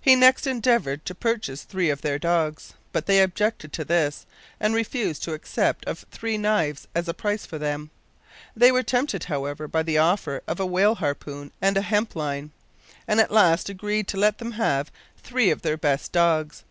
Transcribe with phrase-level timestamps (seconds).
[0.00, 4.24] He next endeavored to purchase three of their dogs, but they objected to this,
[4.58, 7.90] and refused to accept of three knives as a price for them.
[8.56, 12.52] They were tempted, however, by the offer of a whale harpoon and a hemp line,
[13.06, 16.64] and at last agreed to let him have three of their best dogs.